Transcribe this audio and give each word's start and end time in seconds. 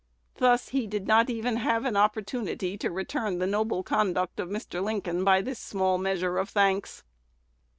Thus 0.37 0.69
he 0.69 0.87
did 0.87 1.05
not 1.07 1.29
even 1.29 1.57
have 1.57 1.85
an 1.85 1.95
opportunity 1.95 2.75
to 2.75 2.89
return 2.89 3.37
the 3.37 3.45
noble 3.45 3.83
conduct 3.83 4.39
of 4.39 4.49
Mr. 4.49 4.83
Lincoln 4.83 5.23
by 5.23 5.43
this 5.43 5.59
small 5.59 5.99
measure 5.99 6.39
of 6.39 6.49
thanks." 6.49 7.03